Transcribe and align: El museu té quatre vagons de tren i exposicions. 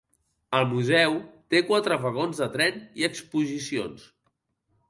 El 0.59 0.63
museu 0.69 1.17
té 1.55 1.61
quatre 1.69 1.99
vagons 2.07 2.41
de 2.45 2.49
tren 2.57 2.83
i 3.03 3.09
exposicions. 3.11 4.09